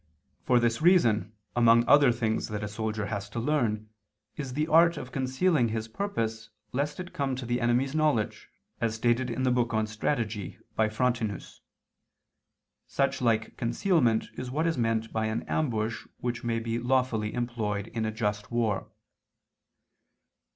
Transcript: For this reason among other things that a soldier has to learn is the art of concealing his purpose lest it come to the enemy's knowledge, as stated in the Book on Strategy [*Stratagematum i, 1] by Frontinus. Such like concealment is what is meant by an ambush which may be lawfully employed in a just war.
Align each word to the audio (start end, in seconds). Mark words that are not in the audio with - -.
For 0.41 0.59
this 0.59 0.81
reason 0.81 1.31
among 1.55 1.87
other 1.87 2.11
things 2.11 2.47
that 2.47 2.63
a 2.63 2.67
soldier 2.67 3.05
has 3.05 3.29
to 3.29 3.39
learn 3.39 3.91
is 4.35 4.53
the 4.53 4.65
art 4.65 4.97
of 4.97 5.11
concealing 5.11 5.67
his 5.67 5.87
purpose 5.87 6.49
lest 6.71 6.99
it 6.99 7.13
come 7.13 7.35
to 7.35 7.45
the 7.45 7.61
enemy's 7.61 7.93
knowledge, 7.93 8.49
as 8.79 8.95
stated 8.95 9.29
in 9.29 9.43
the 9.43 9.51
Book 9.51 9.75
on 9.75 9.85
Strategy 9.85 10.57
[*Stratagematum 10.57 10.57
i, 10.57 10.57
1] 10.57 10.59
by 10.75 10.89
Frontinus. 10.89 11.59
Such 12.87 13.21
like 13.21 13.55
concealment 13.57 14.29
is 14.33 14.49
what 14.49 14.65
is 14.65 14.75
meant 14.75 15.13
by 15.13 15.27
an 15.27 15.43
ambush 15.43 16.07
which 16.17 16.43
may 16.43 16.57
be 16.57 16.79
lawfully 16.79 17.35
employed 17.35 17.85
in 17.89 18.03
a 18.03 18.11
just 18.11 18.49
war. 18.49 18.89